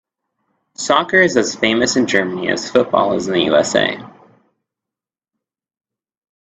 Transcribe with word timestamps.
Soccer 0.73 1.21
is 1.21 1.37
as 1.37 1.55
famous 1.55 1.95
in 1.95 2.07
Germany 2.07 2.49
as 2.49 2.71
football 2.71 3.13
is 3.13 3.27
in 3.27 3.33
the 3.35 3.43
USA. 3.43 4.03